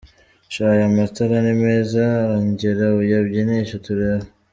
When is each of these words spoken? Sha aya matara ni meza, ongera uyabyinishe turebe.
Sha 0.53 0.65
aya 0.73 0.87
matara 0.95 1.37
ni 1.45 1.53
meza, 1.63 2.05
ongera 2.35 2.85
uyabyinishe 3.01 3.75
turebe. 3.85 4.27